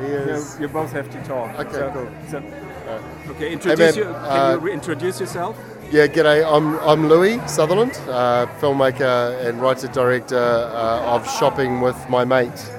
[0.00, 0.56] He is.
[0.56, 1.58] You, you both have to talk.
[1.58, 2.08] Okay, So- cool.
[2.30, 4.04] so- okay, introduce man, you.
[4.04, 5.56] Can uh, you reintroduce yourself?
[5.90, 6.44] Yeah, g'day.
[6.46, 12.70] I'm, I'm Louis Sutherland, uh, filmmaker and writer director uh, of Shopping with My Mate.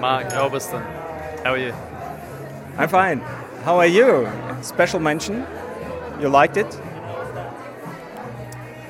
[0.00, 0.82] Mark Albiston.
[1.44, 1.74] How are you?
[2.78, 3.18] I'm fine.
[3.64, 4.28] How are you?
[4.62, 5.44] Special mention.
[6.20, 6.80] You liked it?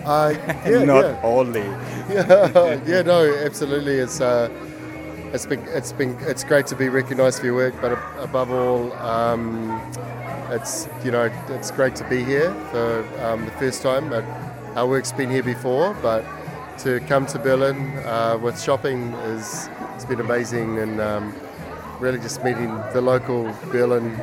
[0.04, 0.34] Uh,
[0.66, 1.20] yeah, Not yeah.
[1.22, 1.60] only.
[2.08, 3.96] yeah, yeah, no, absolutely.
[3.96, 4.48] It's uh,
[5.32, 8.92] it's been it's been it's great to be recognised for your work, but above all,
[8.94, 9.80] um,
[10.50, 14.12] it's you know it's great to be here for um, the first time.
[14.76, 16.24] Our work's been here before, but
[16.78, 21.34] to come to Berlin uh, with shopping is it's been amazing, and um,
[22.00, 24.16] really just meeting the local Berlin,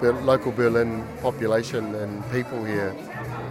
[0.00, 2.94] the local Berlin population and people here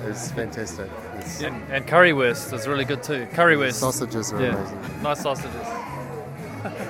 [0.06, 0.90] is fantastic.
[1.16, 3.28] It's, And, and currywurst is really good too.
[3.34, 3.74] Currywurst.
[3.74, 4.56] Sausages are yeah.
[4.56, 5.04] amazing.
[5.04, 5.87] Nice sausages.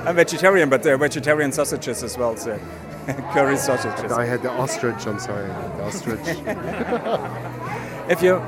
[0.06, 2.36] I'm vegetarian, but there are vegetarian sausages as well.
[2.38, 2.60] So
[3.34, 4.12] curry sausages.
[4.12, 5.06] I had the ostrich.
[5.08, 6.28] I'm sorry, the ostrich.
[8.09, 8.42] If you,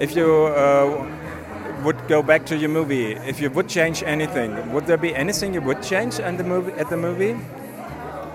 [0.00, 1.06] if you uh,
[1.84, 5.54] would go back to your movie, if you would change anything, would there be anything
[5.54, 7.36] you would change in the movie at the movie?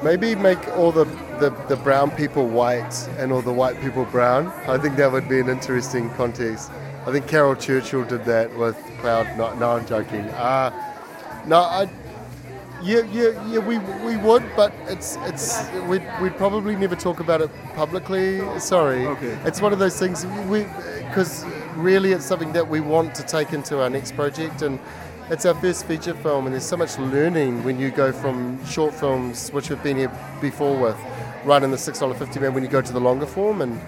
[0.01, 1.03] Maybe make all the,
[1.41, 4.47] the, the brown people white and all the white people brown.
[4.65, 6.71] I think that would be an interesting context.
[7.05, 9.37] I think Caryl Churchill did that with Cloud.
[9.37, 10.21] No, no I'm joking.
[10.29, 10.71] Uh,
[11.47, 11.89] no, I,
[12.81, 13.59] yeah, yeah, yeah.
[13.59, 18.41] We, we would, but it's it's we'd, we'd probably never talk about it publicly.
[18.59, 19.05] Sorry.
[19.07, 19.37] Okay.
[19.45, 20.65] It's one of those things we
[21.07, 24.79] because really it's something that we want to take into our next project and.
[25.29, 28.93] It's our first feature film, and there's so much learning when you go from short
[28.93, 30.97] films, which we've been here before with,
[31.45, 33.79] right in the six dollar fifty man, when you go to the longer form, and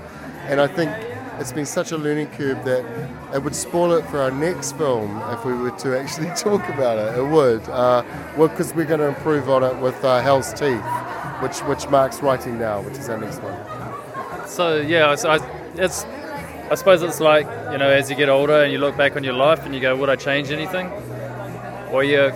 [0.47, 0.89] and I think
[1.39, 2.85] it's been such a learning curve that
[3.33, 6.97] it would spoil it for our next film if we were to actually talk about
[6.97, 7.17] it.
[7.17, 8.03] It would, uh,
[8.37, 10.81] well, because we're going to improve on it with uh, Hell's Teeth,
[11.41, 14.47] which which Mark's writing now, which is our next one.
[14.47, 15.39] So yeah, I,
[15.75, 16.05] it's.
[16.67, 19.23] I suppose it's like you know, as you get older and you look back on
[19.23, 20.87] your life and you go, would I change anything?
[21.91, 22.33] Or you,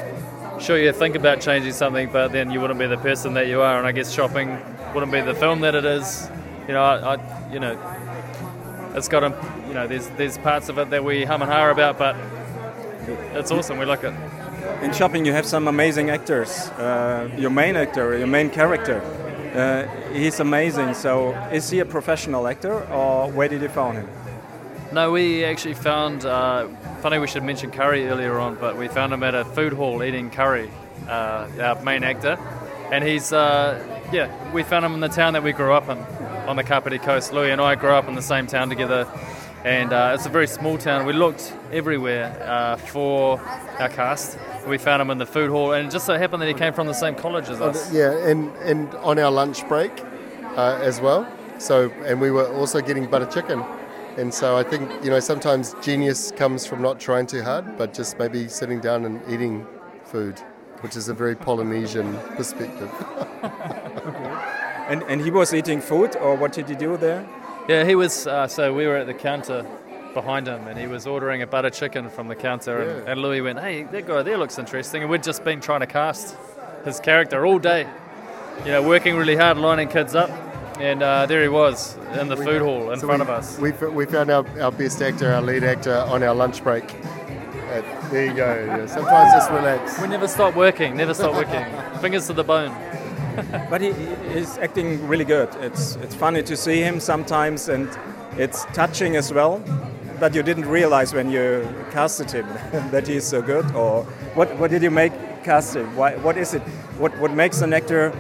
[0.60, 3.62] sure, you think about changing something, but then you wouldn't be the person that you
[3.62, 3.80] are.
[3.80, 4.60] And I guess shopping
[4.94, 6.30] wouldn't be the film that it is.
[6.68, 7.74] You know, I, I you know,
[8.96, 9.30] it's got a,
[9.68, 12.16] you know, there's there's parts of it that we hum and har about, but
[13.34, 13.78] it's awesome.
[13.78, 14.14] We like it.
[14.82, 16.50] In shopping, you have some amazing actors.
[16.70, 19.02] Uh, your main actor, your main character,
[19.54, 20.94] uh, he's amazing.
[20.94, 24.10] So, is he a professional actor, or where did you find him?
[24.92, 26.26] No, we actually found.
[26.26, 26.68] Uh,
[27.02, 30.04] funny, we should mention curry earlier on, but we found him at a food hall
[30.04, 30.70] eating curry.
[31.08, 32.38] Uh, our main actor,
[32.92, 34.30] and he's uh, yeah.
[34.52, 35.98] We found him in the town that we grew up in,
[36.50, 37.32] on the Kapiti coast.
[37.32, 39.08] Louis and I grew up in the same town together,
[39.64, 41.06] and uh, it's a very small town.
[41.06, 43.40] We looked everywhere uh, for
[43.78, 44.40] our cast.
[44.68, 46.74] We found him in the food hall, and it just so happened that he came
[46.74, 47.94] from the same college as us.
[47.94, 49.92] Yeah, and and on our lunch break
[50.58, 51.32] uh, as well.
[51.60, 53.64] So, and we were also getting butter chicken.
[54.18, 57.94] And so I think you know sometimes genius comes from not trying too hard, but
[57.94, 59.68] just maybe sitting down and eating
[60.04, 60.40] food,
[60.82, 62.90] which is a very Polynesian perspective.
[64.90, 67.26] And, and he was eating food, or what did he do there?
[67.68, 68.26] Yeah, he was.
[68.26, 69.66] Uh, so we were at the counter
[70.16, 72.82] behind him, and he was ordering a butter chicken from the counter.
[72.82, 73.12] And, Yeah.
[73.12, 75.86] and Louis went, "Hey, that guy there looks interesting." And we'd just been trying to
[75.88, 76.36] cast
[76.86, 77.86] his character all day.
[78.66, 80.32] You know, working really hard, lining kids up,
[80.80, 83.60] and uh, there he was in the food hall in So front we, of us.
[83.60, 86.84] We, we found our, our best actor, our lead actor, on our lunch break.
[87.72, 88.66] Uh, there you go.
[88.66, 88.86] Yeah.
[88.88, 90.02] Sometimes just relax.
[90.02, 90.98] We never stop working.
[90.98, 91.64] Never stop working.
[92.02, 92.76] Fingers to the bone.
[93.70, 93.90] But he
[94.34, 95.50] is acting really good.
[95.62, 97.90] It's it's funny to see him sometimes, and
[98.38, 99.62] it's touching as well.
[100.20, 102.48] But you didn't realize when you casted him
[102.92, 104.04] that he's so good, or
[104.36, 104.56] what?
[104.58, 105.14] What did you make
[105.44, 105.96] cast him?
[105.96, 106.16] Why?
[106.18, 106.62] What is it?
[106.98, 108.14] What what makes an actor?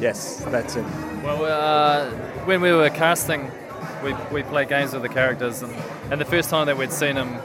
[0.00, 0.84] Yes, that's it.
[1.22, 2.10] Well, uh,
[2.44, 3.50] when we were casting,
[4.04, 5.74] we, we played games with the characters, and,
[6.10, 7.40] and the first time that we'd seen him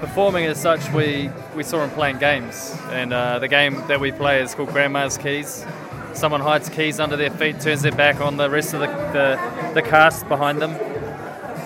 [0.00, 2.74] performing as such, we, we saw him playing games.
[2.88, 5.64] And uh, the game that we play is called Grandma's Keys.
[6.14, 9.72] Someone hides keys under their feet, turns their back on the rest of the, the,
[9.74, 10.72] the cast behind them,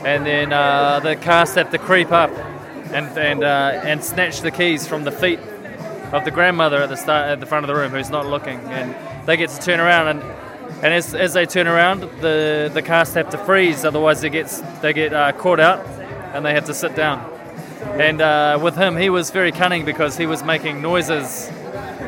[0.04, 2.30] and then uh, the cast have to creep up
[2.92, 5.40] and, and, uh, and snatch the keys from the feet
[6.12, 8.60] of the grandmother at the start at the front of the room who's not looking,
[8.60, 8.94] and
[9.26, 10.22] they get to turn around and
[10.82, 14.48] and as, as they turn around, the, the cast have to freeze, otherwise they get
[14.82, 15.86] they get uh, caught out
[16.34, 17.30] and they have to sit down.
[17.98, 21.50] And uh, with him, he was very cunning because he was making noises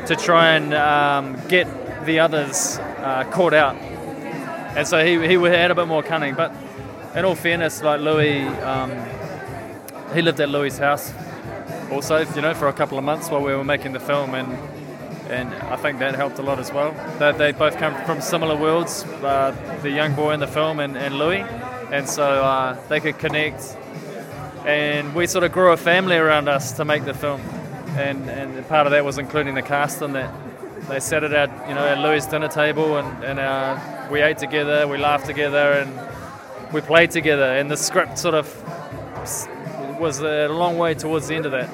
[0.07, 1.67] to try and um, get
[2.07, 3.77] the others uh, caught out.
[3.77, 6.35] And so he, he had a bit more cunning.
[6.35, 6.55] But
[7.15, 8.93] in all fairness, like Louis, um,
[10.15, 11.13] he lived at Louis' house
[11.91, 14.59] also, you know, for a couple of months while we were making the film, and
[15.31, 16.93] and I think that helped a lot as well.
[17.19, 19.51] They, they both come from similar worlds, uh,
[19.83, 21.41] the young boy in the film and, and Louis,
[21.91, 23.77] and so uh, they could connect.
[24.65, 27.41] And we sort of grew a family around us to make the film,
[27.97, 30.33] and, and part of that was including the cast in that.
[30.89, 34.39] They sat at our, you know, at Louis' dinner table, and, and uh, we ate
[34.39, 37.43] together, we laughed together, and we played together.
[37.43, 38.47] And the script sort of
[39.99, 41.69] was a long way towards the end of that.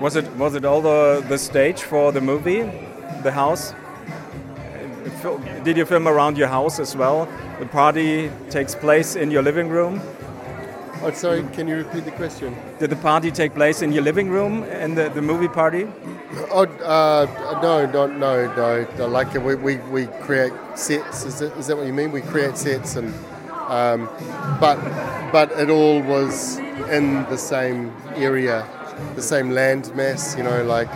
[0.00, 2.62] Was it was it all the the stage for the movie,
[3.22, 3.74] the house?
[5.62, 7.28] Did you film around your house as well?
[7.60, 10.00] The party takes place in your living room.
[11.04, 12.56] Oh, sorry, can you repeat the question?
[12.80, 15.86] Did the party take place in your living room and the, the movie party?
[16.50, 19.06] Oh, uh, no, no, no, no.
[19.06, 21.24] Like we, we, we create sets.
[21.24, 22.10] Is that, is that what you mean?
[22.10, 23.12] We create sets, and
[23.68, 24.08] um,
[24.60, 24.76] but
[25.30, 26.58] but it all was
[26.90, 28.66] in the same area
[29.14, 30.36] the same land mass.
[30.36, 30.88] You know, like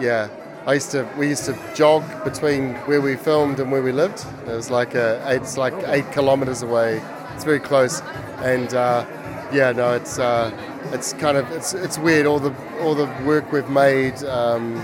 [0.00, 0.28] yeah.
[0.64, 4.24] I used to we used to jog between where we filmed and where we lived.
[4.46, 7.02] It was like a it's like eight kilometers away.
[7.34, 8.00] It's very close,
[8.38, 9.04] and uh,
[9.52, 10.52] yeah, no, it's uh,
[10.92, 12.26] it's kind of it's it's weird.
[12.26, 14.74] All the all the work we've made, um,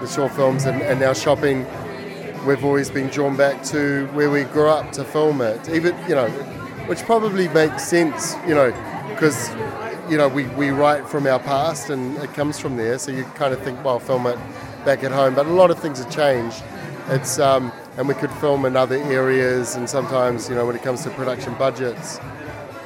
[0.00, 1.66] the short films, and, and now shopping.
[2.46, 5.68] We've always been drawn back to where we grew up to film it.
[5.68, 6.28] Even you know,
[6.88, 8.36] which probably makes sense.
[8.46, 8.70] You know,
[9.08, 9.50] because
[10.08, 12.98] you know, we, we write from our past and it comes from there.
[12.98, 14.38] So you kind of think, well, film it
[14.84, 15.34] back at home.
[15.34, 16.62] But a lot of things have changed.
[17.08, 19.74] It's um, and we could film in other areas.
[19.74, 22.20] And sometimes, you know, when it comes to production budgets,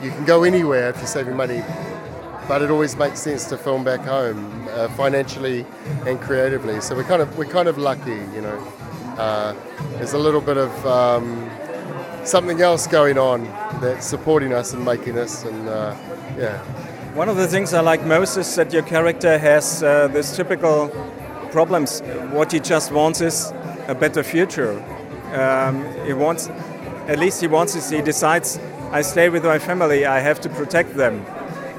[0.03, 1.63] you can go anywhere if you're saving money.
[2.51, 5.65] But it always makes sense to film back home, uh, financially
[6.05, 6.81] and creatively.
[6.81, 8.59] So we're kind of we're kind of lucky, you know.
[9.17, 9.55] Uh,
[9.93, 11.49] there's a little bit of um,
[12.25, 13.45] something else going on
[13.81, 15.95] that's supporting us and making us, and uh,
[16.37, 16.59] yeah.
[17.15, 20.89] One of the things I like most is that your character has uh, this typical
[21.53, 22.01] problems.
[22.33, 23.53] What he just wants is
[23.87, 24.83] a better future.
[25.35, 26.49] Um, he wants,
[27.07, 28.59] at least he wants he decides,
[28.91, 31.25] I stay with my family, I have to protect them.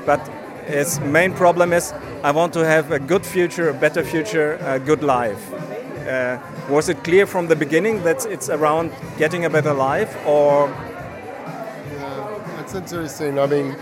[0.05, 0.21] But
[0.67, 1.93] his main problem is,
[2.23, 5.53] I want to have a good future, a better future, a good life.
[6.07, 10.69] Uh, was it clear from the beginning that it's around getting a better life, or?
[10.69, 13.39] Yeah, it's interesting.
[13.39, 13.75] I mean,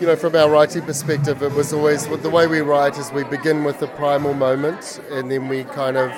[0.00, 3.24] you know, from our writing perspective, it was always the way we write is we
[3.24, 6.12] begin with the primal moment and then we kind of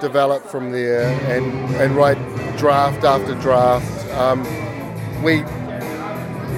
[0.00, 2.18] develop from there and, and write
[2.56, 4.10] draft after draft.
[4.14, 4.42] Um,
[5.22, 5.44] we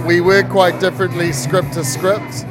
[0.07, 2.45] we work quite differently script to script.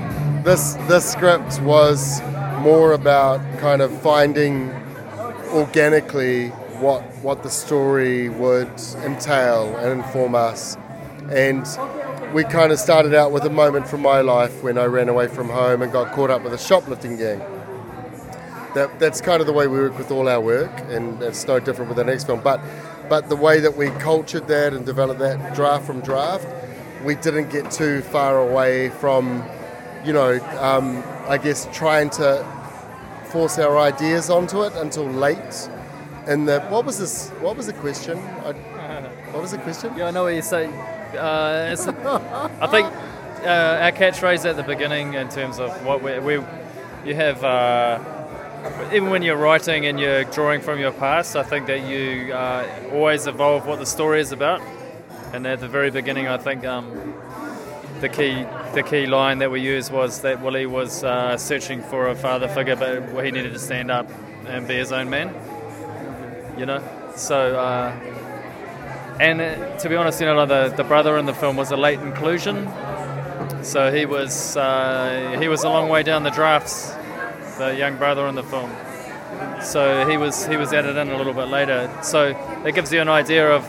[0.43, 2.21] This this script was
[2.59, 4.71] more about kind of finding
[5.49, 6.49] organically
[6.79, 8.71] what what the story would
[9.03, 10.77] entail and inform us
[11.29, 11.65] and
[12.33, 15.27] we kind of started out with a moment from my life when I ran away
[15.27, 17.39] from home and got caught up with a shoplifting gang.
[18.73, 21.59] That, that's kind of the way we work with all our work, and it's no
[21.59, 22.39] different with the next film.
[22.41, 22.61] But,
[23.09, 26.47] but the way that we cultured that and developed that draft from draft,
[27.03, 29.43] we didn't get too far away from,
[30.05, 32.45] you know, um, I guess trying to
[33.25, 35.69] force our ideas onto it until late.
[36.27, 37.29] And the what was this?
[37.39, 38.17] What was the question?
[38.17, 38.53] I,
[39.31, 39.93] what was the question?
[39.97, 40.73] Yeah, I know what you're saying
[41.15, 41.75] uh,
[42.61, 42.87] I think
[43.43, 46.33] uh, our catchphrase at the beginning, in terms of what we, we
[47.05, 47.99] you have, uh,
[48.93, 52.67] even when you're writing and you're drawing from your past, I think that you uh,
[52.93, 54.61] always evolve what the story is about.
[55.33, 57.13] And at the very beginning, I think um,
[58.01, 62.09] the key the key line that we used was that Willie was uh, searching for
[62.09, 64.09] a father figure, but he needed to stand up
[64.47, 65.33] and be his own man.
[66.57, 66.83] You know,
[67.15, 67.91] so uh,
[69.21, 71.77] and uh, to be honest, you know, the, the brother in the film was a
[71.77, 72.69] late inclusion,
[73.63, 76.93] so he was uh, he was a long way down the drafts.
[77.57, 78.71] The young brother in the film,
[79.61, 81.89] so he was he was added in a little bit later.
[82.01, 82.35] So
[82.65, 83.63] it gives you an idea of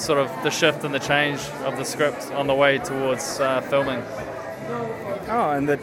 [0.00, 3.60] sort of the shift and the change of the script on the way towards uh,
[3.62, 4.02] filming.
[5.28, 5.80] Oh, and that,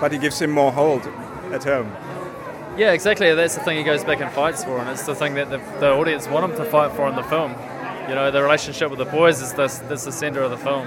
[0.00, 1.06] but it gives him more hold
[1.52, 1.92] at home.
[2.76, 3.34] Yeah, exactly.
[3.34, 5.58] That's the thing he goes back and fights for, and it's the thing that the,
[5.80, 7.54] the audience want him to fight for in the film
[8.08, 10.86] you know, the relationship with the boys is this, this the center of the film.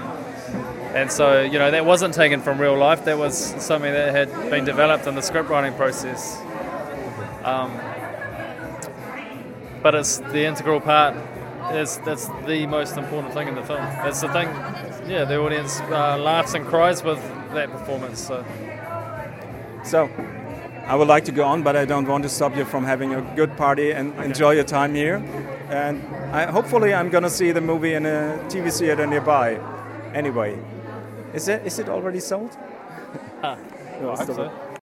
[0.94, 3.04] And so, you know, that wasn't taken from real life.
[3.04, 6.38] That was something that had been developed in the script writing process.
[7.44, 7.78] Um,
[9.82, 11.14] but it's the integral part.
[11.74, 13.80] Is that's the most important thing in the film.
[14.02, 14.48] That's the thing.
[15.08, 17.20] Yeah, the audience uh, laughs and cries with
[17.52, 18.26] that performance.
[18.26, 18.44] So.
[19.84, 20.10] So,
[20.86, 23.14] I would like to go on, but I don't want to stop you from having
[23.14, 24.24] a good party and okay.
[24.24, 25.22] enjoy your time here.
[25.70, 26.02] And
[26.34, 29.60] I, hopefully, I'm going to see the movie in a TV theater nearby.
[30.12, 30.58] Anyway,
[31.32, 32.56] is it is it already sold?
[33.42, 33.56] Ah,
[34.26, 34.69] so.